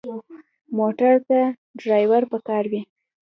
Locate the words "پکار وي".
2.31-2.81